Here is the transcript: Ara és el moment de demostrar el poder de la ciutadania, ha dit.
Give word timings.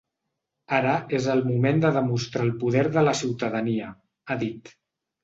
Ara 0.77 0.93
és 1.17 1.27
el 1.33 1.43
moment 1.49 1.83
de 1.83 1.91
demostrar 1.97 2.45
el 2.45 2.49
poder 2.63 2.87
de 2.97 3.05
la 3.09 3.13
ciutadania, 3.21 3.91
ha 4.25 4.39
dit. 4.45 4.73